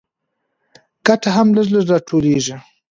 [1.05, 2.55] ګټه هم لږ لږ راټولېږي